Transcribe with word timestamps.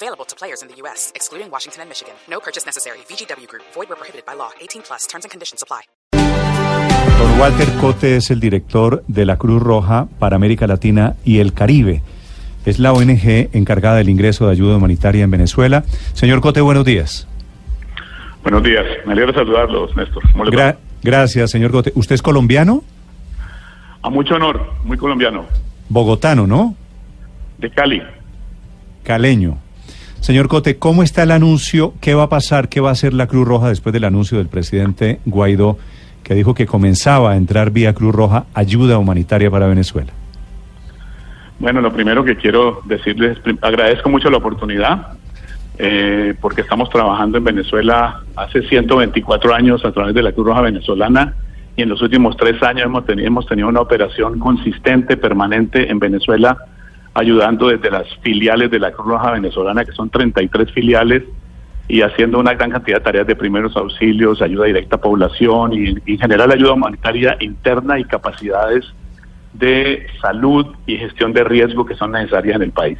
Available 0.00 0.24
to 0.26 0.36
players 0.36 0.62
in 0.62 0.68
the 0.68 0.76
U.S., 0.82 1.10
excluding 1.16 1.50
Washington 1.50 1.80
and 1.82 1.88
Michigan. 1.90 2.14
No 2.30 2.38
purchase 2.38 2.64
necessary. 2.64 2.98
VGW 3.08 3.48
Group. 3.48 3.64
Void 3.74 3.88
where 3.88 3.96
prohibited 3.98 4.24
by 4.24 4.34
law. 4.36 4.50
18 4.60 4.82
plus. 4.86 5.06
Terms 5.08 5.24
and 5.24 5.30
conditions 5.32 5.60
apply. 5.62 5.82
Don 7.18 7.38
Walter 7.40 7.66
Cote 7.80 8.16
es 8.16 8.30
el 8.30 8.38
director 8.38 9.02
de 9.08 9.24
la 9.26 9.36
Cruz 9.38 9.60
Roja 9.60 10.06
para 10.20 10.36
América 10.36 10.68
Latina 10.68 11.16
y 11.24 11.40
el 11.40 11.52
Caribe. 11.52 12.02
Es 12.64 12.78
la 12.78 12.92
ONG 12.92 13.48
encargada 13.52 13.96
del 13.96 14.08
ingreso 14.08 14.46
de 14.46 14.52
ayuda 14.52 14.76
humanitaria 14.76 15.24
en 15.24 15.30
Venezuela. 15.32 15.82
Señor 16.12 16.40
Cote, 16.42 16.60
buenos 16.60 16.84
días. 16.84 17.26
Buenos 18.44 18.62
días, 18.62 18.84
me 19.04 19.14
alegra 19.14 19.32
saludarlos, 19.34 19.96
Néstor. 19.96 20.22
¿Cómo 20.30 20.44
le 20.44 20.50
Gra- 20.52 20.74
va? 20.74 20.78
gracias, 21.02 21.50
señor 21.50 21.72
Cote. 21.72 21.90
¿Usted 21.96 22.14
es 22.14 22.22
colombiano? 22.22 22.84
A 24.02 24.10
mucho 24.10 24.34
honor, 24.36 24.74
muy 24.84 24.96
colombiano, 24.96 25.46
Bogotano, 25.88 26.46
¿no? 26.46 26.76
de 27.58 27.68
Cali. 27.70 28.00
Caleño. 29.02 29.58
Señor 30.20 30.48
Cote, 30.48 30.78
¿cómo 30.78 31.02
está 31.02 31.22
el 31.22 31.30
anuncio? 31.30 31.94
¿Qué 32.00 32.14
va 32.14 32.24
a 32.24 32.28
pasar? 32.28 32.68
¿Qué 32.68 32.80
va 32.80 32.90
a 32.90 32.92
hacer 32.92 33.14
la 33.14 33.26
Cruz 33.26 33.46
Roja 33.46 33.68
después 33.68 33.92
del 33.92 34.04
anuncio 34.04 34.38
del 34.38 34.48
presidente 34.48 35.20
Guaidó 35.24 35.78
que 36.22 36.34
dijo 36.34 36.54
que 36.54 36.66
comenzaba 36.66 37.32
a 37.32 37.36
entrar 37.36 37.70
vía 37.70 37.94
Cruz 37.94 38.14
Roja 38.14 38.44
ayuda 38.52 38.98
humanitaria 38.98 39.50
para 39.50 39.66
Venezuela? 39.66 40.12
Bueno, 41.58 41.80
lo 41.80 41.92
primero 41.92 42.24
que 42.24 42.36
quiero 42.36 42.82
decirles, 42.84 43.38
agradezco 43.62 44.10
mucho 44.10 44.30
la 44.30 44.36
oportunidad, 44.36 45.14
eh, 45.78 46.34
porque 46.40 46.60
estamos 46.60 46.90
trabajando 46.90 47.38
en 47.38 47.44
Venezuela 47.44 48.22
hace 48.36 48.62
124 48.62 49.54
años 49.54 49.84
a 49.84 49.92
través 49.92 50.14
de 50.14 50.22
la 50.22 50.32
Cruz 50.32 50.46
Roja 50.46 50.60
Venezolana 50.60 51.34
y 51.76 51.82
en 51.82 51.88
los 51.88 52.02
últimos 52.02 52.36
tres 52.36 52.62
años 52.62 52.90
hemos 53.20 53.46
tenido 53.46 53.68
una 53.68 53.80
operación 53.80 54.38
consistente, 54.40 55.16
permanente 55.16 55.90
en 55.90 56.00
Venezuela, 56.00 56.58
ayudando 57.18 57.68
desde 57.68 57.90
las 57.90 58.06
filiales 58.22 58.70
de 58.70 58.78
la 58.78 58.92
Cruz 58.92 59.08
Roja 59.08 59.32
Venezolana, 59.32 59.84
que 59.84 59.92
son 59.92 60.08
33 60.08 60.72
filiales, 60.72 61.24
y 61.88 62.02
haciendo 62.02 62.38
una 62.38 62.54
gran 62.54 62.70
cantidad 62.70 62.98
de 62.98 63.04
tareas 63.04 63.26
de 63.26 63.34
primeros 63.34 63.74
auxilios, 63.76 64.42
ayuda 64.42 64.66
directa 64.66 64.96
a 64.96 65.00
población 65.00 65.72
y, 65.72 65.96
en 66.12 66.18
general 66.18 66.52
ayuda 66.52 66.74
humanitaria 66.74 67.36
interna 67.40 67.98
y 67.98 68.04
capacidades 68.04 68.84
de 69.54 70.06
salud 70.20 70.66
y 70.86 70.96
gestión 70.98 71.32
de 71.32 71.44
riesgo 71.44 71.86
que 71.86 71.94
son 71.94 72.12
necesarias 72.12 72.56
en 72.56 72.62
el 72.62 72.72
país. 72.72 72.98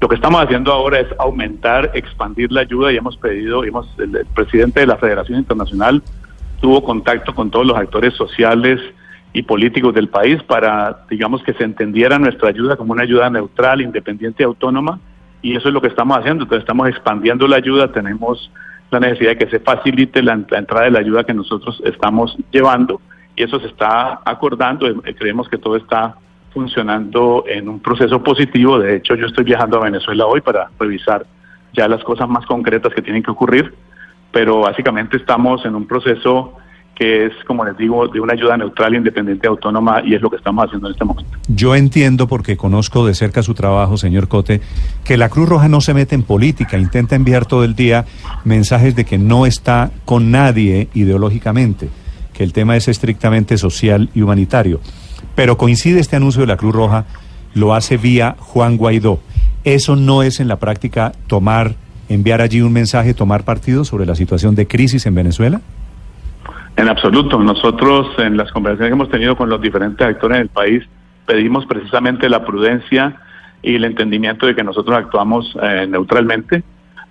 Lo 0.00 0.08
que 0.08 0.16
estamos 0.16 0.42
haciendo 0.42 0.72
ahora 0.72 0.98
es 1.00 1.06
aumentar, 1.18 1.92
expandir 1.94 2.50
la 2.50 2.62
ayuda 2.62 2.92
y 2.92 2.96
hemos 2.96 3.16
pedido, 3.16 3.64
hemos, 3.64 3.88
el 3.98 4.26
presidente 4.34 4.80
de 4.80 4.88
la 4.88 4.96
Federación 4.96 5.38
Internacional 5.38 6.02
tuvo 6.60 6.82
contacto 6.82 7.34
con 7.34 7.50
todos 7.50 7.64
los 7.64 7.78
actores 7.78 8.14
sociales 8.14 8.80
y 9.34 9.42
políticos 9.42 9.92
del 9.92 10.08
país 10.08 10.42
para, 10.44 11.04
digamos, 11.10 11.42
que 11.42 11.52
se 11.54 11.64
entendiera 11.64 12.18
nuestra 12.18 12.48
ayuda 12.48 12.76
como 12.76 12.92
una 12.92 13.02
ayuda 13.02 13.28
neutral, 13.28 13.80
independiente 13.82 14.42
y 14.42 14.46
autónoma 14.46 15.00
y 15.42 15.56
eso 15.56 15.68
es 15.68 15.74
lo 15.74 15.82
que 15.82 15.88
estamos 15.88 16.16
haciendo. 16.16 16.44
Entonces 16.44 16.62
estamos 16.62 16.88
expandiendo 16.88 17.46
la 17.46 17.56
ayuda, 17.56 17.92
tenemos 17.92 18.50
la 18.90 19.00
necesidad 19.00 19.32
de 19.32 19.38
que 19.38 19.50
se 19.50 19.58
facilite 19.58 20.22
la, 20.22 20.40
la 20.48 20.58
entrada 20.58 20.84
de 20.84 20.92
la 20.92 21.00
ayuda 21.00 21.24
que 21.24 21.34
nosotros 21.34 21.82
estamos 21.84 22.36
llevando 22.52 23.00
y 23.34 23.42
eso 23.42 23.58
se 23.58 23.66
está 23.66 24.20
acordando. 24.24 24.86
Eh, 24.86 25.14
Creemos 25.18 25.48
que 25.48 25.58
todo 25.58 25.76
está 25.76 26.14
funcionando 26.52 27.44
en 27.48 27.68
un 27.68 27.80
proceso 27.80 28.22
positivo. 28.22 28.78
De 28.78 28.96
hecho, 28.96 29.16
yo 29.16 29.26
estoy 29.26 29.42
viajando 29.42 29.78
a 29.78 29.84
Venezuela 29.84 30.26
hoy 30.26 30.40
para 30.40 30.70
revisar 30.78 31.26
ya 31.72 31.88
las 31.88 32.04
cosas 32.04 32.28
más 32.28 32.46
concretas 32.46 32.94
que 32.94 33.02
tienen 33.02 33.24
que 33.24 33.32
ocurrir, 33.32 33.74
pero 34.30 34.60
básicamente 34.60 35.16
estamos 35.16 35.66
en 35.66 35.74
un 35.74 35.88
proceso 35.88 36.56
que 36.94 37.26
es, 37.26 37.32
como 37.46 37.64
les 37.64 37.76
digo, 37.76 38.06
de 38.08 38.20
una 38.20 38.34
ayuda 38.34 38.56
neutral, 38.56 38.94
independiente, 38.94 39.48
autónoma, 39.48 40.02
y 40.04 40.14
es 40.14 40.22
lo 40.22 40.30
que 40.30 40.36
estamos 40.36 40.64
haciendo 40.64 40.88
en 40.88 40.92
este 40.92 41.04
momento. 41.04 41.30
Yo 41.48 41.74
entiendo, 41.74 42.28
porque 42.28 42.56
conozco 42.56 43.06
de 43.06 43.14
cerca 43.14 43.42
su 43.42 43.54
trabajo, 43.54 43.96
señor 43.96 44.28
Cote, 44.28 44.60
que 45.04 45.16
la 45.16 45.28
Cruz 45.28 45.48
Roja 45.48 45.68
no 45.68 45.80
se 45.80 45.94
mete 45.94 46.14
en 46.14 46.22
política, 46.22 46.78
intenta 46.78 47.16
enviar 47.16 47.46
todo 47.46 47.64
el 47.64 47.74
día 47.74 48.04
mensajes 48.44 48.94
de 48.94 49.04
que 49.04 49.18
no 49.18 49.46
está 49.46 49.90
con 50.04 50.30
nadie 50.30 50.88
ideológicamente, 50.94 51.88
que 52.32 52.44
el 52.44 52.52
tema 52.52 52.76
es 52.76 52.86
estrictamente 52.88 53.58
social 53.58 54.10
y 54.14 54.22
humanitario. 54.22 54.80
Pero 55.34 55.58
coincide 55.58 56.00
este 56.00 56.16
anuncio 56.16 56.42
de 56.42 56.46
la 56.46 56.56
Cruz 56.56 56.74
Roja, 56.74 57.06
lo 57.54 57.74
hace 57.74 57.96
vía 57.96 58.36
Juan 58.38 58.76
Guaidó. 58.76 59.20
¿Eso 59.64 59.96
no 59.96 60.22
es 60.22 60.40
en 60.40 60.48
la 60.48 60.56
práctica 60.56 61.12
tomar, 61.26 61.74
enviar 62.08 62.40
allí 62.40 62.60
un 62.60 62.72
mensaje, 62.72 63.14
tomar 63.14 63.44
partido 63.44 63.84
sobre 63.84 64.06
la 64.06 64.14
situación 64.14 64.54
de 64.54 64.66
crisis 64.66 65.06
en 65.06 65.14
Venezuela? 65.14 65.60
En 66.76 66.88
absoluto. 66.88 67.38
Nosotros 67.38 68.08
en 68.18 68.36
las 68.36 68.50
conversaciones 68.50 68.90
que 68.90 68.94
hemos 68.94 69.10
tenido 69.10 69.36
con 69.36 69.48
los 69.48 69.60
diferentes 69.60 70.06
actores 70.06 70.38
del 70.38 70.48
país 70.48 70.82
pedimos 71.24 71.66
precisamente 71.66 72.28
la 72.28 72.44
prudencia 72.44 73.20
y 73.62 73.76
el 73.76 73.84
entendimiento 73.84 74.46
de 74.46 74.54
que 74.54 74.64
nosotros 74.64 74.96
actuamos 74.96 75.56
eh, 75.62 75.86
neutralmente. 75.88 76.62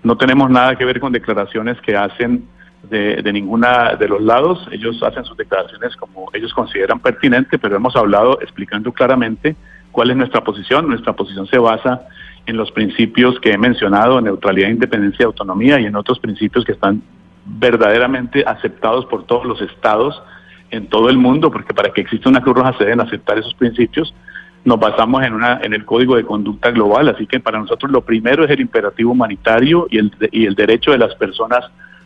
No 0.04 0.18
tenemos 0.18 0.50
nada 0.50 0.76
que 0.76 0.86
ver 0.86 1.00
con 1.00 1.14
declaraciones 1.14 1.80
que 1.82 1.96
hacen 1.96 2.46
de, 2.84 3.22
de 3.22 3.34
ninguna 3.34 3.96
de 3.96 4.08
los 4.10 4.22
lados. 4.22 4.68
Ellos 4.72 5.02
hacen 5.02 5.24
sus 5.24 5.38
declaraciones 5.38 5.96
como 5.96 6.30
ellos 6.34 6.54
consideran 6.54 7.00
pertinente, 7.00 7.58
pero 7.58 7.78
hemos 7.78 7.96
hablado 7.96 8.40
explicando 8.42 8.92
claramente 8.92 9.56
cuál 9.92 10.12
es 10.12 10.18
nuestra 10.18 10.44
posición. 10.44 10.90
Nuestra 10.90 11.14
posición 11.14 11.48
se 11.48 11.58
basa 11.58 12.02
en 12.46 12.58
los 12.58 12.70
principios 12.72 13.40
que 13.40 13.52
he 13.52 13.58
mencionado, 13.58 14.20
neutralidad, 14.20 14.68
independencia 14.68 15.26
autonomía, 15.26 15.80
y 15.80 15.86
en 15.86 15.96
otros 15.96 16.20
principios 16.20 16.66
que 16.66 16.74
están 16.74 17.02
verdaderamente 17.46 18.44
aceptados 18.46 19.06
por 19.06 19.26
todos 19.26 19.46
los 19.46 19.62
estados 19.62 20.22
en 20.72 20.88
todo 20.88 21.10
el 21.10 21.18
mundo, 21.18 21.52
porque 21.52 21.74
para 21.74 21.92
que 21.92 22.02
exista 22.02 22.30
una 22.30 22.42
Cruz 22.42 22.56
Roja 22.56 22.74
se 22.78 22.86
deben 22.86 23.02
aceptar 23.02 23.38
esos 23.38 23.54
principios. 23.54 24.14
Nos 24.66 24.80
basamos 24.80 25.24
en, 25.24 25.34
una, 25.34 25.60
en 25.62 25.74
el 25.74 25.86
Código 25.86 26.16
de 26.16 26.24
Conducta 26.24 26.72
Global, 26.72 27.10
así 27.10 27.28
que 27.28 27.40
para 27.40 27.60
nosotros 27.60 27.92
lo 27.92 28.02
primero 28.02 28.44
es 28.44 28.52
el 28.52 28.62
imperativo 28.62 29.12
humanitario 29.12 29.88
y 29.90 29.98
el, 30.00 30.12
y 30.32 30.46
el 30.46 30.56
derecho 30.56 30.92
de 30.92 30.98
las 30.98 31.14
personas 31.16 31.66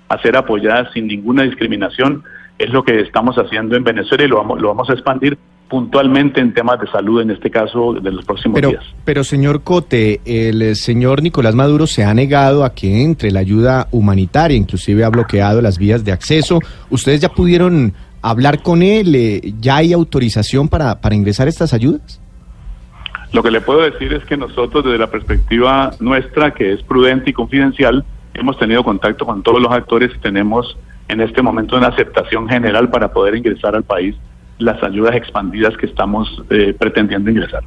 a 0.10 0.18
ser 0.20 0.36
apoyadas 0.36 0.92
sin 0.94 1.08
ninguna 1.08 1.44
discriminación. 1.44 2.24
Es 2.58 2.72
lo 2.72 2.84
que 2.84 3.00
estamos 3.00 3.38
haciendo 3.38 3.76
en 3.76 3.84
Venezuela 3.84 4.24
y 4.24 4.28
lo 4.28 4.38
vamos, 4.38 4.60
lo 4.60 4.70
vamos 4.70 4.90
a 4.90 4.94
expandir 4.94 5.38
puntualmente 5.70 6.40
en 6.40 6.54
temas 6.54 6.80
de 6.80 6.88
salud, 6.88 7.22
en 7.22 7.32
este 7.32 7.52
caso 7.52 7.94
de 7.94 8.12
los 8.12 8.26
próximos 8.26 8.56
Pero, 8.56 8.70
días. 8.70 8.86
pero 9.04 9.24
señor 9.24 9.64
Cote, 9.64 10.22
el 10.26 10.62
eh, 10.62 10.76
señor 10.76 11.22
Nicolás 11.22 11.56
Maduro 11.56 11.88
se 11.88 12.04
ha 12.04 12.14
negado 12.14 12.64
a 12.64 12.74
que 12.74 13.04
entre 13.04 13.32
la 13.32 13.42
ayuda 13.42 13.88
humanitaria, 13.92 14.56
inclusive 14.56 15.04
ha 15.04 15.10
bloqueado 15.10 15.62
las 15.62 15.78
vías 15.78 16.06
de 16.06 16.12
acceso. 16.12 16.60
¿Ustedes 16.90 17.22
ya 17.22 17.30
pudieron 17.30 17.94
hablar 18.22 18.62
con 18.62 18.82
él? 18.82 19.14
Eh, 19.16 19.54
¿Ya 19.60 19.78
hay 19.78 19.94
autorización 19.94 20.70
para, 20.70 21.02
para 21.02 21.16
ingresar 21.16 21.48
estas 21.48 21.74
ayudas? 21.74 22.22
Lo 23.34 23.44
que 23.44 23.52
le 23.52 23.60
puedo 23.60 23.82
decir 23.82 24.14
es 24.14 24.24
que 24.24 24.38
nosotros 24.38 24.86
desde 24.86 24.98
la 24.98 25.12
perspectiva 25.12 25.92
nuestra, 26.00 26.54
que 26.54 26.72
es 26.72 26.82
prudente 26.82 27.32
y 27.32 27.34
confidencial, 27.34 28.06
hemos 28.34 28.58
tenido 28.58 28.84
contacto 28.84 29.26
con 29.26 29.44
todos 29.44 29.62
los 29.62 29.72
actores 29.72 30.12
y 30.16 30.20
tenemos 30.20 30.78
en 31.10 31.20
este 31.20 31.42
momento 31.42 31.76
una 31.76 31.88
aceptación 31.88 32.48
general 32.48 32.90
para 32.90 33.12
poder 33.12 33.36
ingresar 33.36 33.76
al 33.76 33.84
país 33.84 34.16
las 34.60 34.82
ayudas 34.84 35.16
expandidas 35.16 35.76
que 35.78 35.86
estamos 35.86 36.44
eh, 36.50 36.76
pretendiendo 36.78 37.30
ingresar. 37.30 37.64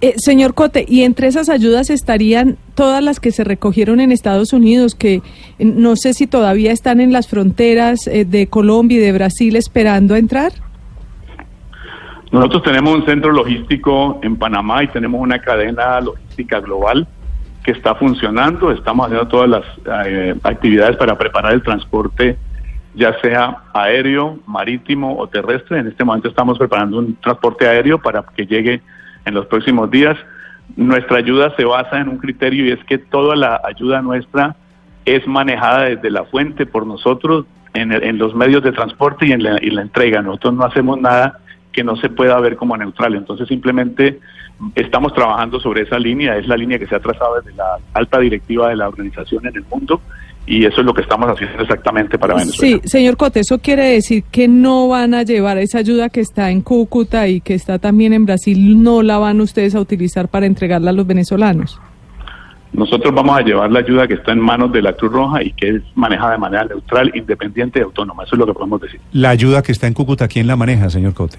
Eh, 0.00 0.12
señor 0.18 0.52
Cote, 0.52 0.84
y 0.86 1.02
entre 1.02 1.28
esas 1.28 1.48
ayudas 1.48 1.88
estarían 1.88 2.58
todas 2.74 3.02
las 3.02 3.20
que 3.20 3.32
se 3.32 3.42
recogieron 3.42 4.00
en 4.00 4.12
Estados 4.12 4.52
Unidos, 4.52 4.94
que 4.94 5.14
eh, 5.14 5.22
no 5.64 5.96
sé 5.96 6.12
si 6.12 6.26
todavía 6.26 6.72
están 6.72 7.00
en 7.00 7.10
las 7.10 7.26
fronteras 7.26 8.06
eh, 8.06 8.26
de 8.26 8.46
Colombia 8.48 8.98
y 8.98 9.00
de 9.00 9.12
Brasil 9.12 9.56
esperando 9.56 10.14
a 10.14 10.18
entrar. 10.18 10.52
Nosotros 12.32 12.64
tenemos 12.64 12.96
un 12.96 13.06
centro 13.06 13.32
logístico 13.32 14.18
en 14.22 14.36
Panamá 14.36 14.82
y 14.82 14.88
tenemos 14.88 15.20
una 15.22 15.38
cadena 15.38 16.00
logística 16.00 16.60
global 16.60 17.06
que 17.62 17.70
está 17.70 17.94
funcionando. 17.94 18.72
Estamos 18.72 19.06
haciendo 19.06 19.28
todas 19.28 19.48
las 19.48 19.64
eh, 20.06 20.34
actividades 20.42 20.96
para 20.96 21.16
preparar 21.16 21.52
el 21.52 21.62
transporte, 21.62 22.36
ya 22.94 23.18
sea 23.20 23.58
aéreo, 23.72 24.38
marítimo 24.46 25.16
o 25.18 25.26
terrestre. 25.26 25.78
En 25.80 25.88
este 25.88 26.04
momento 26.04 26.28
estamos 26.28 26.58
preparando 26.58 26.98
un 26.98 27.16
transporte 27.16 27.66
aéreo 27.66 27.98
para 27.98 28.22
que 28.36 28.46
llegue 28.46 28.80
en 29.24 29.34
los 29.34 29.46
próximos 29.46 29.90
días. 29.90 30.16
Nuestra 30.76 31.18
ayuda 31.18 31.54
se 31.56 31.64
basa 31.64 31.98
en 32.00 32.08
un 32.08 32.18
criterio 32.18 32.66
y 32.66 32.70
es 32.72 32.82
que 32.84 32.98
toda 32.98 33.36
la 33.36 33.60
ayuda 33.64 34.00
nuestra 34.02 34.56
es 35.04 35.26
manejada 35.26 35.84
desde 35.84 36.10
la 36.10 36.24
fuente 36.24 36.66
por 36.66 36.86
nosotros 36.86 37.44
en, 37.74 37.92
el- 37.92 38.02
en 38.04 38.18
los 38.18 38.34
medios 38.34 38.62
de 38.62 38.72
transporte 38.72 39.26
y 39.26 39.32
en 39.32 39.42
la, 39.42 39.58
y 39.60 39.70
la 39.70 39.82
entrega. 39.82 40.22
Nosotros 40.22 40.54
no 40.54 40.64
hacemos 40.64 41.00
nada 41.00 41.38
que 41.72 41.82
no 41.84 41.96
se 41.96 42.08
pueda 42.08 42.38
ver 42.40 42.56
como 42.56 42.76
neutral. 42.76 43.14
Entonces 43.16 43.48
simplemente 43.48 44.20
estamos 44.76 45.12
trabajando 45.12 45.58
sobre 45.58 45.82
esa 45.82 45.98
línea, 45.98 46.36
es 46.36 46.46
la 46.46 46.56
línea 46.56 46.78
que 46.78 46.86
se 46.86 46.94
ha 46.94 47.00
trazado 47.00 47.40
desde 47.40 47.56
la 47.56 47.76
alta 47.92 48.20
directiva 48.20 48.68
de 48.68 48.76
la 48.76 48.88
organización 48.88 49.44
en 49.46 49.56
el 49.56 49.64
mundo 49.68 50.00
y 50.46 50.64
eso 50.64 50.80
es 50.80 50.86
lo 50.86 50.92
que 50.92 51.02
estamos 51.02 51.28
haciendo 51.30 51.62
exactamente 51.62 52.18
para 52.18 52.34
Venezuela. 52.34 52.80
Sí, 52.82 52.88
señor 52.88 53.16
Cote, 53.16 53.40
eso 53.40 53.58
quiere 53.58 53.84
decir 53.84 54.24
que 54.30 54.46
no 54.46 54.88
van 54.88 55.14
a 55.14 55.22
llevar 55.22 55.58
esa 55.58 55.78
ayuda 55.78 56.08
que 56.10 56.20
está 56.20 56.50
en 56.50 56.60
Cúcuta 56.60 57.28
y 57.28 57.40
que 57.40 57.54
está 57.54 57.78
también 57.78 58.12
en 58.12 58.26
Brasil, 58.26 58.82
no 58.82 59.02
la 59.02 59.18
van 59.18 59.40
ustedes 59.40 59.74
a 59.74 59.80
utilizar 59.80 60.28
para 60.28 60.46
entregarla 60.46 60.90
a 60.90 60.92
los 60.92 61.06
venezolanos. 61.06 61.80
Nosotros 62.72 63.14
vamos 63.14 63.38
a 63.38 63.42
llevar 63.42 63.70
la 63.70 63.78
ayuda 63.78 64.08
que 64.08 64.14
está 64.14 64.32
en 64.32 64.40
manos 64.40 64.72
de 64.72 64.82
la 64.82 64.94
Cruz 64.94 65.12
Roja 65.12 65.42
y 65.44 65.52
que 65.52 65.76
es 65.76 65.82
manejada 65.94 66.32
de 66.32 66.38
manera 66.38 66.64
neutral, 66.64 67.12
independiente 67.14 67.78
y 67.78 67.82
autónoma. 67.82 68.24
Eso 68.24 68.34
es 68.34 68.38
lo 68.40 68.46
que 68.46 68.52
podemos 68.52 68.80
decir. 68.80 69.00
La 69.12 69.30
ayuda 69.30 69.62
que 69.62 69.70
está 69.70 69.86
en 69.86 69.94
Cúcuta, 69.94 70.26
¿quién 70.26 70.48
la 70.48 70.56
maneja, 70.56 70.90
señor 70.90 71.14
Cote? 71.14 71.38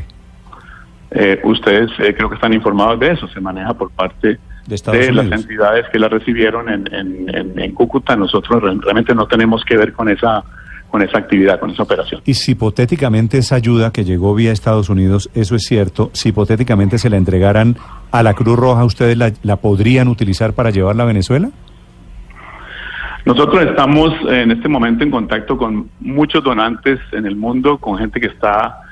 Eh, 1.12 1.42
ustedes 1.44 1.92
eh, 2.00 2.14
creo 2.16 2.30
que 2.30 2.36
están 2.36 2.54
informados 2.54 3.00
de 3.02 3.12
eso. 3.12 3.28
Se 3.28 3.42
maneja 3.42 3.74
por 3.74 3.92
parte 3.92 4.40
de, 4.68 5.12
las 5.12 5.32
entidades 5.32 5.86
que 5.92 6.00
la 6.00 6.08
recibieron 6.10 6.70
en, 6.70 6.94
en, 6.94 7.60
en, 7.60 7.72
Cúcuta. 7.74 8.16
Nosotros 8.16 8.62
realmente 8.62 9.14
no 9.14 9.28
tenemos 9.28 9.64
que 9.64 9.78
ver 9.78 9.94
con 9.94 10.10
esa 10.10 10.44
con 10.90 11.02
esa 11.02 11.18
actividad, 11.18 11.60
con 11.60 11.72
esa 11.72 11.84
operación. 11.84 12.22
Y 12.26 12.36
si 12.36 12.54
hipotéticamente 12.54 13.38
esa 13.38 13.56
ayuda 13.56 13.92
que 13.92 14.06
llegó 14.06 14.34
vía 14.34 14.54
Estados 14.54 14.88
Unidos, 14.88 15.30
eso 15.34 15.56
es 15.56 15.64
cierto, 15.64 16.10
si 16.14 16.30
hipotéticamente 16.30 17.00
se 17.00 17.10
la 17.10 17.18
entregaran 17.18 17.76
a 18.12 18.24
la 18.24 18.34
Cruz 18.34 18.58
Roja, 18.58 18.86
¿ustedes 18.86 19.18
la, 19.18 19.34
la 19.44 19.58
podrían 19.58 20.08
utilizar 20.08 20.54
para 20.54 20.70
llevarla 20.70 21.04
a 21.04 21.08
Venezuela? 21.08 21.50
Nosotros 23.26 23.64
estamos 23.64 24.14
en 24.30 24.52
este 24.52 24.70
momento 24.70 25.04
en 25.04 25.12
contacto 25.12 25.58
con 25.58 25.90
muchos 26.00 26.44
donantes 26.44 27.00
en 27.12 27.26
el 27.26 27.36
mundo, 27.36 27.78
con 27.78 27.98
gente 27.98 28.22
que 28.22 28.28
está 28.28 28.85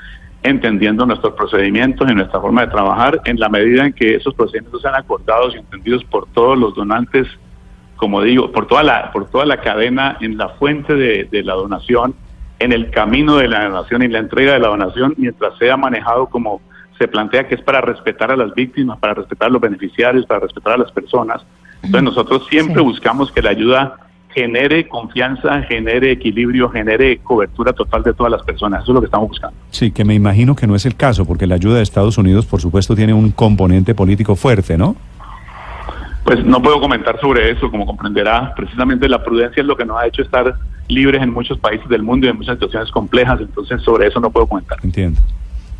entendiendo 0.43 1.05
nuestros 1.05 1.33
procedimientos 1.33 2.09
y 2.09 2.13
nuestra 2.13 2.39
forma 2.39 2.61
de 2.61 2.71
trabajar 2.71 3.21
en 3.25 3.39
la 3.39 3.49
medida 3.49 3.85
en 3.85 3.93
que 3.93 4.15
esos 4.15 4.33
procedimientos 4.33 4.81
sean 4.81 4.95
acordados 4.95 5.55
y 5.55 5.59
entendidos 5.59 6.03
por 6.03 6.27
todos 6.27 6.57
los 6.57 6.75
donantes, 6.75 7.27
como 7.95 8.21
digo, 8.21 8.51
por 8.51 8.67
toda 8.67 8.83
la, 8.83 9.11
por 9.11 9.29
toda 9.29 9.45
la 9.45 9.61
cadena 9.61 10.17
en 10.19 10.37
la 10.37 10.49
fuente 10.49 10.95
de, 10.95 11.25
de 11.31 11.43
la 11.43 11.53
donación, 11.53 12.13
en 12.59 12.73
el 12.73 12.91
camino 12.91 13.37
de 13.37 13.47
la 13.47 13.65
donación 13.69 14.03
y 14.03 14.07
la 14.09 14.19
entrega 14.19 14.53
de 14.53 14.59
la 14.59 14.67
donación, 14.67 15.15
mientras 15.17 15.57
sea 15.57 15.77
manejado 15.77 16.27
como 16.27 16.61
se 16.97 17.07
plantea 17.07 17.47
que 17.47 17.55
es 17.55 17.61
para 17.61 17.81
respetar 17.81 18.31
a 18.31 18.35
las 18.35 18.53
víctimas, 18.53 18.99
para 18.99 19.15
respetar 19.15 19.47
a 19.47 19.51
los 19.51 19.61
beneficiarios, 19.61 20.25
para 20.25 20.41
respetar 20.41 20.73
a 20.73 20.77
las 20.77 20.91
personas. 20.91 21.41
Entonces 21.77 22.03
nosotros 22.03 22.47
siempre 22.49 22.81
buscamos 22.81 23.31
que 23.31 23.41
la 23.41 23.49
ayuda 23.49 23.97
genere 24.33 24.87
confianza, 24.87 25.61
genere 25.63 26.11
equilibrio, 26.11 26.69
genere 26.69 27.17
cobertura 27.19 27.73
total 27.73 28.03
de 28.03 28.13
todas 28.13 28.31
las 28.31 28.43
personas. 28.43 28.83
Eso 28.83 28.91
es 28.91 28.95
lo 28.95 29.01
que 29.01 29.05
estamos 29.05 29.29
buscando. 29.29 29.55
Sí, 29.71 29.91
que 29.91 30.03
me 30.03 30.13
imagino 30.13 30.55
que 30.55 30.67
no 30.67 30.75
es 30.75 30.85
el 30.85 30.95
caso, 30.95 31.25
porque 31.25 31.47
la 31.47 31.55
ayuda 31.55 31.77
de 31.77 31.83
Estados 31.83 32.17
Unidos, 32.17 32.45
por 32.45 32.61
supuesto, 32.61 32.95
tiene 32.95 33.13
un 33.13 33.31
componente 33.31 33.95
político 33.95 34.35
fuerte, 34.35 34.77
¿no? 34.77 34.95
Pues 36.23 36.43
no 36.45 36.61
puedo 36.61 36.79
comentar 36.79 37.19
sobre 37.19 37.51
eso, 37.51 37.69
como 37.69 37.85
comprenderá, 37.85 38.53
precisamente 38.55 39.09
la 39.09 39.23
prudencia 39.23 39.61
es 39.61 39.67
lo 39.67 39.75
que 39.75 39.85
nos 39.85 39.99
ha 39.99 40.07
hecho 40.07 40.21
estar 40.21 40.55
libres 40.87 41.21
en 41.21 41.31
muchos 41.31 41.57
países 41.59 41.87
del 41.89 42.01
mundo 42.01 42.27
y 42.27 42.29
en 42.29 42.37
muchas 42.37 42.55
situaciones 42.55 42.91
complejas, 42.91 43.41
entonces 43.41 43.81
sobre 43.81 44.07
eso 44.07 44.19
no 44.19 44.29
puedo 44.29 44.47
comentar. 44.47 44.77
Entiendo. 44.83 45.19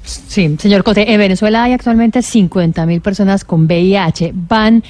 Sí, 0.03 0.57
señor 0.57 0.83
Cote, 0.83 1.13
en 1.13 1.19
Venezuela 1.19 1.63
hay 1.63 1.71
actualmente 1.71 2.21
50 2.21 2.85
mil 2.85 3.00
personas 3.00 3.45
con 3.45 3.65
VIH. 3.65 4.31
¿Van 4.33 4.83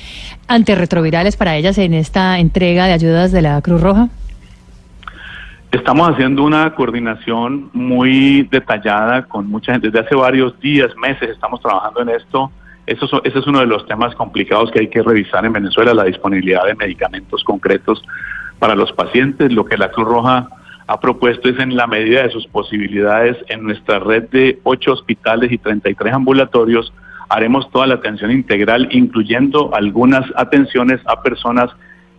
antirretrovirales 0.47 1.37
para 1.37 1.55
ellas 1.55 1.77
en 1.77 1.93
esta 1.93 2.39
entrega 2.39 2.87
de 2.87 2.93
ayudas 2.93 3.31
de 3.31 3.43
la 3.43 3.61
Cruz 3.61 3.81
Roja? 3.81 4.09
Estamos 5.71 6.09
haciendo 6.09 6.43
una 6.43 6.73
coordinación 6.73 7.69
muy 7.73 8.43
detallada 8.51 9.23
con 9.23 9.47
mucha 9.47 9.71
gente. 9.73 9.89
Desde 9.89 10.05
hace 10.05 10.15
varios 10.15 10.59
días, 10.59 10.95
meses, 10.97 11.29
estamos 11.29 11.61
trabajando 11.61 12.01
en 12.01 12.09
esto. 12.09 12.51
Eso, 12.85 13.23
ese 13.23 13.39
es 13.39 13.47
uno 13.47 13.59
de 13.59 13.67
los 13.67 13.85
temas 13.87 14.13
complicados 14.15 14.71
que 14.71 14.81
hay 14.81 14.87
que 14.87 15.01
revisar 15.01 15.45
en 15.45 15.53
Venezuela, 15.53 15.93
la 15.93 16.03
disponibilidad 16.03 16.65
de 16.65 16.75
medicamentos 16.75 17.43
concretos 17.43 18.03
para 18.59 18.75
los 18.75 18.91
pacientes. 18.91 19.51
Lo 19.51 19.65
que 19.65 19.77
la 19.77 19.89
Cruz 19.91 20.07
Roja 20.07 20.47
ha 20.87 20.99
propuesto 20.99 21.49
es 21.49 21.59
en 21.59 21.75
la 21.75 21.87
medida 21.87 22.23
de 22.23 22.29
sus 22.29 22.47
posibilidades 22.47 23.37
en 23.47 23.63
nuestra 23.63 23.99
red 23.99 24.29
de 24.29 24.59
ocho 24.63 24.93
hospitales 24.93 25.51
y 25.51 25.57
33 25.57 26.13
ambulatorios 26.13 26.93
haremos 27.29 27.69
toda 27.71 27.87
la 27.87 27.95
atención 27.95 28.31
integral 28.31 28.89
incluyendo 28.91 29.73
algunas 29.73 30.25
atenciones 30.35 30.99
a 31.05 31.21
personas 31.21 31.69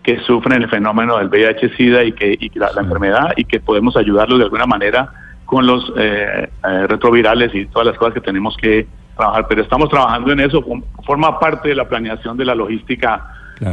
que 0.03 0.21
sufren 0.21 0.63
el 0.63 0.69
fenómeno 0.69 1.19
del 1.19 1.29
VIH-Sida 1.29 2.05
y 2.05 2.13
que 2.13 2.39
la, 2.55 2.71
enfermedad 2.79 3.33
y 3.37 3.45
que 3.45 3.59
podemos 3.59 3.97
ayudarlos 3.97 4.39
de 4.39 4.45
alguna 4.45 4.67
manera 4.67 5.11
con 5.47 5.67
los 5.67 5.93
eh, 5.97 6.49
eh, 6.63 6.87
retrovirales 6.87 7.55
y 7.55 7.67
todas 7.67 7.87
las 7.87 7.97
cosas 7.97 8.15
que 8.15 8.21
tenemos 8.21 8.57
que 8.57 8.87
trabajar. 9.17 9.47
Pero 9.49 9.63
estamos 9.63 9.89
trabajando 9.89 10.33
en 10.33 10.41
eso, 10.41 10.63
forma 11.07 11.39
parte 11.39 11.71
de 11.71 11.75
la 11.75 11.89
planeación 11.89 12.37
de 12.37 12.45
la 12.45 12.55
logística 12.55 13.27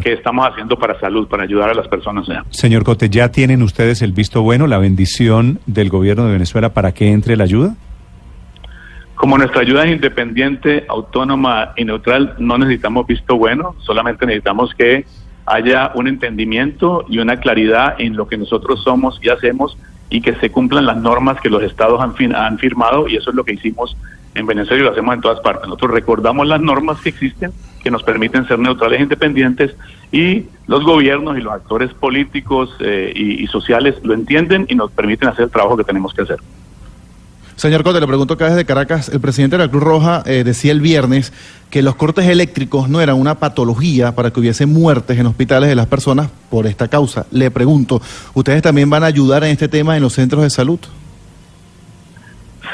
que 0.03 0.13
estamos 0.13 0.47
haciendo 0.47 0.77
para 0.77 0.99
salud, 0.99 1.27
para 1.27 1.43
ayudar 1.43 1.69
a 1.69 1.73
las 1.73 1.87
personas. 1.87 2.27
Señor 2.49 2.83
Cote, 2.83 3.09
¿ya 3.09 3.31
tienen 3.31 3.61
ustedes 3.63 4.01
el 4.01 4.11
visto 4.11 4.41
bueno, 4.41 4.67
la 4.67 4.77
bendición 4.77 5.59
del 5.65 5.89
gobierno 5.89 6.25
de 6.25 6.33
Venezuela 6.33 6.69
para 6.69 6.93
que 6.93 7.11
entre 7.11 7.35
la 7.35 7.43
ayuda? 7.43 7.75
Como 9.15 9.37
nuestra 9.37 9.61
ayuda 9.61 9.85
es 9.85 9.91
independiente, 9.91 10.85
autónoma 10.89 11.73
y 11.75 11.85
neutral, 11.85 12.35
no 12.39 12.57
necesitamos 12.57 13.05
visto 13.05 13.37
bueno, 13.37 13.75
solamente 13.79 14.25
necesitamos 14.25 14.73
que 14.73 15.05
haya 15.45 15.91
un 15.95 16.07
entendimiento 16.07 17.05
y 17.07 17.19
una 17.19 17.37
claridad 17.37 17.95
en 17.99 18.15
lo 18.15 18.27
que 18.27 18.37
nosotros 18.37 18.81
somos 18.83 19.19
y 19.21 19.29
hacemos 19.29 19.77
y 20.09 20.21
que 20.21 20.33
se 20.35 20.49
cumplan 20.49 20.85
las 20.85 20.97
normas 20.97 21.39
que 21.39 21.49
los 21.49 21.63
estados 21.63 22.01
han, 22.01 22.35
han 22.35 22.57
firmado 22.57 23.07
y 23.07 23.15
eso 23.15 23.29
es 23.29 23.35
lo 23.35 23.43
que 23.43 23.53
hicimos 23.53 23.95
en 24.35 24.45
Venezuela 24.45 24.81
y 24.81 24.85
lo 24.85 24.91
hacemos 24.91 25.15
en 25.15 25.21
todas 25.21 25.39
partes. 25.41 25.63
Nosotros 25.63 25.91
recordamos 25.91 26.47
las 26.47 26.61
normas 26.61 26.99
que 27.01 27.09
existen, 27.09 27.51
que 27.83 27.91
nos 27.91 28.03
permiten 28.03 28.47
ser 28.47 28.59
neutrales 28.59 28.99
e 28.99 29.03
independientes, 29.03 29.75
y 30.11 30.45
los 30.67 30.83
gobiernos 30.83 31.37
y 31.37 31.41
los 31.41 31.53
actores 31.53 31.93
políticos 31.93 32.69
eh, 32.79 33.11
y, 33.15 33.47
sociales 33.47 33.95
lo 34.03 34.13
entienden 34.13 34.65
y 34.69 34.75
nos 34.75 34.91
permiten 34.91 35.29
hacer 35.29 35.45
el 35.45 35.51
trabajo 35.51 35.77
que 35.77 35.83
tenemos 35.83 36.13
que 36.13 36.21
hacer. 36.21 36.37
Señor 37.55 37.83
Cote, 37.83 37.99
le 37.99 38.07
pregunto 38.07 38.33
acá 38.33 38.49
desde 38.49 38.65
Caracas, 38.65 39.09
el 39.09 39.19
presidente 39.19 39.57
de 39.57 39.65
la 39.65 39.69
Cruz 39.69 39.83
Roja 39.83 40.23
eh, 40.25 40.43
decía 40.43 40.71
el 40.71 40.81
viernes 40.81 41.31
que 41.69 41.81
los 41.81 41.95
cortes 41.95 42.25
eléctricos 42.25 42.89
no 42.89 43.01
eran 43.01 43.17
una 43.17 43.35
patología 43.35 44.15
para 44.15 44.31
que 44.31 44.39
hubiese 44.39 44.65
muertes 44.65 45.19
en 45.19 45.27
hospitales 45.27 45.69
de 45.69 45.75
las 45.75 45.87
personas 45.87 46.29
por 46.49 46.65
esta 46.65 46.87
causa. 46.87 47.27
Le 47.31 47.51
pregunto, 47.51 48.01
¿ustedes 48.33 48.61
también 48.61 48.89
van 48.89 49.03
a 49.03 49.07
ayudar 49.07 49.43
en 49.43 49.51
este 49.51 49.67
tema 49.67 49.95
en 49.95 50.03
los 50.03 50.13
centros 50.13 50.41
de 50.43 50.49
salud? 50.49 50.79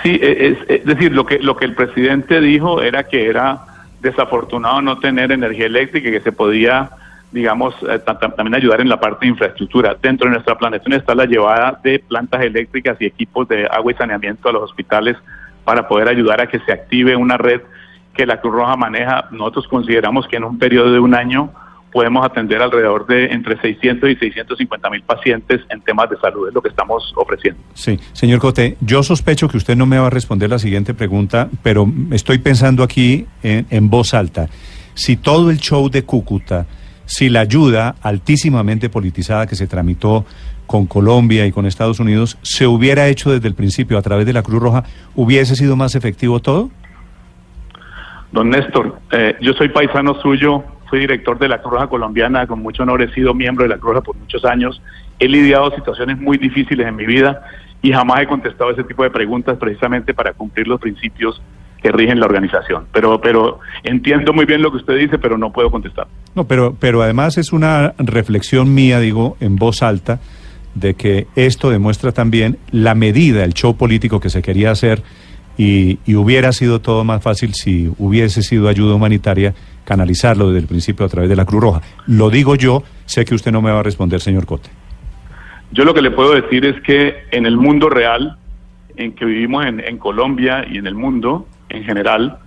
Sí, 0.03 0.11
e, 0.21 0.57
es, 0.69 0.85
decir, 0.85 1.11
lo 1.11 1.25
que, 1.25 1.39
lo 1.39 1.57
que 1.57 1.65
el 1.65 1.75
presidente 1.75 2.39
dijo 2.39 2.81
era 2.81 3.03
que 3.03 3.27
era 3.27 3.76
desafortunado 4.01 4.81
no 4.81 4.99
tener 4.99 5.31
energía 5.31 5.65
eléctrica 5.65 6.09
y 6.09 6.11
que 6.11 6.21
se 6.21 6.31
podía, 6.31 6.89
digamos, 7.31 7.75
eh, 7.89 7.99
también 7.99 8.55
ayudar 8.55 8.81
en 8.81 8.89
la 8.89 8.99
parte 8.99 9.25
de 9.25 9.31
infraestructura. 9.31 9.95
Dentro 10.01 10.27
de 10.27 10.33
nuestra 10.33 10.57
planeación 10.57 10.93
está 10.93 11.15
la 11.15 11.25
llevada 11.25 11.79
de 11.83 11.99
plantas 11.99 12.41
eléctricas 12.41 12.97
y 12.99 13.05
equipos 13.05 13.47
de 13.47 13.67
agua 13.67 13.91
y 13.91 13.95
saneamiento 13.95 14.49
a 14.49 14.53
los 14.53 14.63
hospitales 14.63 15.17
para 15.63 15.87
poder 15.87 16.07
ayudar 16.07 16.41
a 16.41 16.47
que 16.47 16.59
se 16.59 16.71
active 16.71 17.15
una 17.15 17.37
red 17.37 17.61
que 18.13 18.25
la 18.25 18.39
Cruz 18.41 18.53
Roja 18.53 18.75
maneja. 18.75 19.27
Nosotros 19.31 19.67
consideramos 19.67 20.27
que 20.27 20.37
en 20.37 20.43
un 20.43 20.57
periodo 20.57 20.91
de 20.91 20.99
un 20.99 21.13
año 21.13 21.51
podemos 21.97 22.23
atender 22.23 22.61
alrededor 22.61 23.07
de 23.07 23.25
entre 23.25 23.59
600 23.59 24.07
y 24.07 24.15
650 24.17 24.89
mil 24.91 25.01
pacientes 25.01 25.61
en 25.71 25.81
temas 25.81 26.07
de 26.11 26.17
salud, 26.17 26.47
es 26.47 26.53
lo 26.53 26.61
que 26.61 26.69
estamos 26.69 27.11
ofreciendo. 27.15 27.59
Sí, 27.73 27.99
señor 28.13 28.39
Cote, 28.39 28.77
yo 28.81 29.01
sospecho 29.01 29.49
que 29.49 29.57
usted 29.57 29.75
no 29.75 29.87
me 29.87 29.97
va 29.97 30.05
a 30.05 30.09
responder 30.11 30.47
la 30.47 30.59
siguiente 30.59 30.93
pregunta, 30.93 31.49
pero 31.63 31.91
estoy 32.11 32.37
pensando 32.37 32.83
aquí 32.83 33.25
en, 33.41 33.89
voz 33.89 34.13
alta. 34.13 34.47
Si 34.93 35.17
todo 35.17 35.49
el 35.49 35.57
show 35.57 35.89
de 35.89 36.03
Cúcuta, 36.03 36.67
si 37.05 37.29
la 37.29 37.39
ayuda 37.39 37.95
altísimamente 38.03 38.89
politizada 38.89 39.47
que 39.47 39.55
se 39.55 39.65
tramitó 39.65 40.23
con 40.67 40.85
Colombia 40.85 41.47
y 41.47 41.51
con 41.51 41.65
Estados 41.65 41.99
Unidos 41.99 42.37
se 42.43 42.67
hubiera 42.67 43.07
hecho 43.07 43.31
desde 43.31 43.47
el 43.47 43.55
principio 43.55 43.97
a 43.97 44.03
través 44.03 44.27
de 44.27 44.33
la 44.33 44.43
Cruz 44.43 44.61
Roja, 44.61 44.83
¿hubiese 45.15 45.55
sido 45.55 45.75
más 45.75 45.95
efectivo 45.95 46.41
todo? 46.41 46.69
Don 48.31 48.51
Néstor, 48.51 48.99
eh, 49.11 49.35
yo 49.41 49.53
soy 49.53 49.69
paisano 49.69 50.13
suyo, 50.21 50.63
fui 50.89 50.99
director 50.99 51.37
de 51.37 51.47
la 51.47 51.61
Cruz 51.61 51.73
Roja 51.73 51.87
Colombiana, 51.87 52.47
con 52.47 52.59
mucho 52.59 52.83
honor 52.83 53.01
he 53.01 53.13
sido 53.13 53.33
miembro 53.33 53.63
de 53.63 53.69
la 53.69 53.77
Cruz 53.77 53.93
Roja 53.93 54.03
por 54.03 54.15
muchos 54.15 54.43
años, 54.45 54.81
he 55.19 55.27
lidiado 55.27 55.71
situaciones 55.71 56.19
muy 56.19 56.37
difíciles 56.37 56.87
en 56.87 56.95
mi 56.95 57.05
vida 57.05 57.41
y 57.81 57.91
jamás 57.91 58.21
he 58.21 58.27
contestado 58.27 58.71
ese 58.71 58.83
tipo 58.83 59.03
de 59.03 59.09
preguntas 59.09 59.57
precisamente 59.57 60.13
para 60.13 60.33
cumplir 60.33 60.67
los 60.67 60.79
principios 60.79 61.41
que 61.81 61.91
rigen 61.91 62.19
la 62.19 62.25
organización. 62.25 62.87
Pero, 62.91 63.21
pero 63.21 63.59
entiendo 63.83 64.33
muy 64.33 64.45
bien 64.45 64.61
lo 64.61 64.71
que 64.71 64.77
usted 64.77 64.97
dice, 64.97 65.19
pero 65.19 65.37
no 65.37 65.51
puedo 65.51 65.69
contestar. 65.69 66.07
No, 66.35 66.45
pero, 66.45 66.75
pero 66.79 67.01
además 67.03 67.37
es 67.37 67.53
una 67.53 67.93
reflexión 67.97 68.73
mía, 68.73 68.99
digo, 68.99 69.37
en 69.39 69.57
voz 69.57 69.83
alta, 69.83 70.19
de 70.73 70.95
que 70.95 71.27
esto 71.35 71.69
demuestra 71.69 72.11
también 72.11 72.57
la 72.71 72.95
medida, 72.95 73.43
el 73.43 73.53
show 73.53 73.77
político 73.77 74.19
que 74.19 74.29
se 74.29 74.41
quería 74.41 74.71
hacer 74.71 75.01
y, 75.57 75.99
y 76.05 76.15
hubiera 76.15 76.51
sido 76.51 76.81
todo 76.81 77.03
más 77.03 77.23
fácil 77.23 77.53
si 77.53 77.91
hubiese 77.97 78.43
sido 78.43 78.67
ayuda 78.67 78.95
humanitaria 78.95 79.55
canalizarlo 79.87 80.47
desde 80.47 80.59
el 80.59 80.67
principio 80.67 81.05
a 81.05 81.09
través 81.09 81.29
de 81.29 81.35
la 81.37 81.45
Cruz 81.45 81.61
Roja. 81.61 81.81
Lo 82.07 82.29
digo 82.29 82.55
yo, 82.55 82.83
sé 83.05 83.23
que 83.23 83.33
usted 83.33 83.53
no 83.53 83.61
me 83.61 83.71
va 83.71 83.79
a 83.79 83.83
responder, 83.83 84.19
señor 84.19 84.45
Cote. 84.45 84.69
Yo 85.71 85.85
lo 85.85 85.93
que 85.93 86.01
le 86.01 86.11
puedo 86.11 86.33
decir 86.33 86.65
es 86.65 86.81
que 86.81 87.23
en 87.31 87.45
el 87.45 87.55
mundo 87.55 87.89
real, 87.89 88.37
en 88.97 89.13
que 89.13 89.23
vivimos 89.23 89.65
en, 89.65 89.97
Colombia 89.97 90.65
y 90.69 90.77
en 90.77 90.87
el 90.87 90.95
mundo 90.95 91.47
en 91.69 91.85
general, 91.85 92.39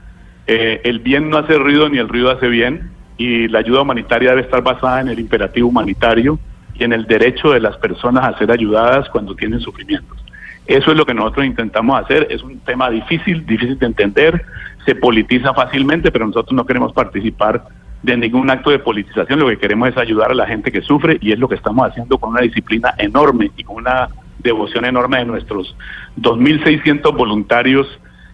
eh, 0.46 0.82
el 0.84 0.98
bien 0.98 1.30
no 1.30 1.38
hace 1.38 1.56
ruido 1.56 1.88
ni 1.88 1.96
el 1.96 2.08
ruido 2.08 2.30
hace 2.30 2.48
bien 2.48 2.90
y 3.16 3.48
la 3.48 3.60
ayuda 3.60 3.82
humanitaria 3.82 4.30
debe 4.30 4.42
estar 4.42 4.62
basada 4.62 5.00
en 5.00 5.08
el 5.08 5.18
imperativo 5.18 5.68
humanitario 5.68 6.38
y 6.74 6.84
en 6.84 6.92
el 6.92 7.06
derecho 7.06 7.52
de 7.52 7.60
las 7.60 7.78
personas 7.78 8.24
a 8.24 8.38
ser 8.38 8.50
ayudadas 8.50 9.08
cuando 9.08 9.34
tienen 9.34 9.60
sufrimientos. 9.60 10.19
Eso 10.66 10.92
es 10.92 10.96
lo 10.96 11.04
que 11.04 11.14
nosotros 11.14 11.46
intentamos 11.46 12.00
hacer. 12.00 12.28
Es 12.30 12.42
un 12.42 12.60
tema 12.60 12.90
difícil, 12.90 13.44
difícil 13.44 13.78
de 13.78 13.86
entender, 13.86 14.44
se 14.84 14.94
politiza 14.94 15.52
fácilmente, 15.52 16.10
pero 16.10 16.26
nosotros 16.26 16.52
no 16.52 16.64
queremos 16.64 16.92
participar 16.92 17.64
de 18.02 18.16
ningún 18.16 18.50
acto 18.50 18.70
de 18.70 18.78
politización. 18.78 19.40
Lo 19.40 19.48
que 19.48 19.58
queremos 19.58 19.88
es 19.90 19.96
ayudar 19.96 20.30
a 20.30 20.34
la 20.34 20.46
gente 20.46 20.72
que 20.72 20.80
sufre 20.80 21.18
y 21.20 21.32
es 21.32 21.38
lo 21.38 21.48
que 21.48 21.56
estamos 21.56 21.88
haciendo 21.88 22.18
con 22.18 22.30
una 22.30 22.40
disciplina 22.40 22.94
enorme 22.98 23.50
y 23.56 23.64
con 23.64 23.76
una 23.76 24.08
devoción 24.38 24.84
enorme 24.84 25.18
de 25.18 25.26
nuestros 25.26 25.76
2.600 26.18 27.14
voluntarios 27.16 27.86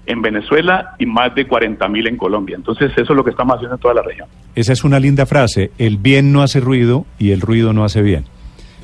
en 0.06 0.22
Venezuela 0.22 0.94
y 0.98 1.06
más 1.06 1.34
de 1.34 1.48
40.000 1.48 2.08
en 2.08 2.16
Colombia. 2.16 2.56
Entonces 2.56 2.92
eso 2.92 3.12
es 3.12 3.16
lo 3.16 3.24
que 3.24 3.30
estamos 3.30 3.56
haciendo 3.56 3.74
en 3.74 3.80
toda 3.80 3.94
la 3.94 4.02
región. 4.02 4.28
Esa 4.54 4.72
es 4.72 4.84
una 4.84 5.00
linda 5.00 5.26
frase, 5.26 5.72
el 5.78 5.96
bien 5.96 6.32
no 6.32 6.42
hace 6.42 6.60
ruido 6.60 7.06
y 7.18 7.32
el 7.32 7.40
ruido 7.40 7.72
no 7.72 7.84
hace 7.84 8.02
bien. 8.02 8.24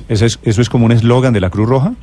¿Eso 0.09 0.25
es, 0.25 0.39
eso 0.43 0.61
es 0.61 0.69
como 0.69 0.85
un 0.85 0.91
eslogan 0.91 1.33
de 1.33 1.39
la 1.39 1.49
Cruz 1.49 1.69
Roja? 1.69 1.93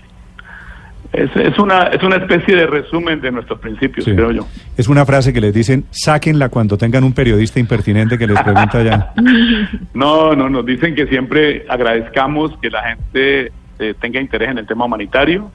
Es, 1.12 1.28
es, 1.34 1.58
una, 1.58 1.84
es 1.88 2.02
una 2.04 2.16
especie 2.16 2.54
de 2.54 2.66
resumen 2.68 3.20
de 3.20 3.32
nuestros 3.32 3.58
principios, 3.58 4.04
Sí. 4.04 4.14
creo 4.14 4.30
yo. 4.30 4.46
Es 4.76 4.86
una 4.88 5.04
frase 5.04 5.32
que 5.32 5.40
les 5.40 5.52
dicen, 5.52 5.84
sáquenla 5.90 6.48
cuando 6.50 6.78
tengan 6.78 7.02
un 7.02 7.12
periodista 7.12 7.58
impertinente 7.58 8.16
que 8.16 8.26
les 8.28 8.40
pregunta 8.40 8.82
ya. 8.82 9.12
No, 9.94 10.34
no, 10.36 10.48
nos 10.48 10.64
dicen 10.64 10.94
que 10.94 11.06
siempre 11.08 11.66
agradezcamos 11.68 12.56
que 12.62 12.70
la 12.70 12.82
gente 12.90 13.52
eh, 13.80 13.94
tenga 14.00 14.20
interés 14.20 14.50
en 14.50 14.58
el 14.58 14.66
tema 14.66 14.84
humanitario 14.84 15.50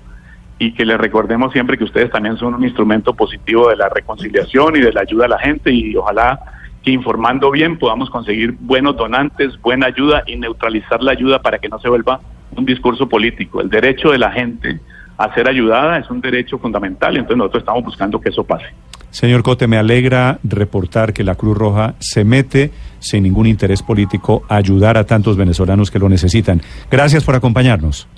y 0.59 0.73
que 0.73 0.85
les 0.85 0.97
recordemos 0.97 1.53
siempre 1.53 1.77
que 1.77 1.83
ustedes 1.85 2.09
también 2.11 2.37
son 2.37 2.53
un 2.53 2.63
instrumento 2.63 3.13
positivo 3.13 3.69
de 3.69 3.77
la 3.77 3.87
reconciliación 3.89 4.75
y 4.75 4.79
de 4.81 4.91
la 4.91 5.01
ayuda 5.01 5.25
a 5.25 5.29
la 5.29 5.39
gente 5.39 5.71
y 5.71 5.95
ojalá 5.95 6.39
que 6.83 6.91
informando 6.91 7.49
bien 7.51 7.77
podamos 7.77 8.09
conseguir 8.09 8.55
buenos 8.59 8.95
donantes, 8.97 9.59
buena 9.61 9.87
ayuda 9.87 10.23
y 10.27 10.35
neutralizar 10.35 11.01
la 11.01 11.13
ayuda 11.13 11.41
para 11.41 11.57
que 11.59 11.67
no 11.69 11.79
se 11.79 11.89
vuelva 11.89 12.19
un 12.55 12.65
discurso 12.65 13.09
político. 13.09 13.59
El 13.61 13.69
derecho 13.69 14.11
de 14.11 14.17
la 14.19 14.31
gente 14.31 14.79
a 15.17 15.33
ser 15.33 15.47
ayudada 15.47 15.97
es 15.97 16.09
un 16.09 16.21
derecho 16.21 16.57
fundamental 16.57 17.15
y 17.15 17.17
entonces 17.17 17.37
nosotros 17.37 17.61
estamos 17.61 17.83
buscando 17.83 18.19
que 18.19 18.29
eso 18.29 18.43
pase. 18.43 18.65
Señor 19.11 19.43
Cote, 19.43 19.67
me 19.67 19.77
alegra 19.77 20.39
reportar 20.43 21.13
que 21.13 21.23
la 21.23 21.35
Cruz 21.35 21.57
Roja 21.57 21.95
se 21.99 22.25
mete 22.25 22.71
sin 22.99 23.23
ningún 23.23 23.47
interés 23.47 23.81
político 23.81 24.43
a 24.49 24.57
ayudar 24.57 24.97
a 24.97 25.05
tantos 25.05 25.37
venezolanos 25.37 25.89
que 25.89 25.99
lo 25.99 26.09
necesitan. 26.09 26.61
Gracias 26.91 27.23
por 27.23 27.33
acompañarnos. 27.35 28.09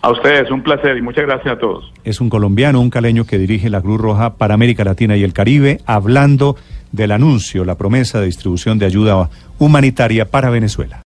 A 0.00 0.10
ustedes, 0.10 0.50
un 0.50 0.62
placer 0.62 0.96
y 0.96 1.02
muchas 1.02 1.26
gracias 1.26 1.56
a 1.56 1.58
todos. 1.58 1.92
Es 2.04 2.20
un 2.20 2.30
colombiano, 2.30 2.80
un 2.80 2.90
caleño 2.90 3.24
que 3.26 3.38
dirige 3.38 3.68
la 3.68 3.82
Cruz 3.82 4.00
Roja 4.00 4.36
para 4.36 4.54
América 4.54 4.84
Latina 4.84 5.16
y 5.16 5.24
el 5.24 5.32
Caribe, 5.32 5.80
hablando 5.84 6.56
del 6.92 7.12
anuncio, 7.12 7.64
la 7.64 7.76
promesa 7.76 8.20
de 8.20 8.26
distribución 8.26 8.78
de 8.78 8.86
ayuda 8.86 9.28
humanitaria 9.58 10.30
para 10.30 10.48
Venezuela. 10.48 11.02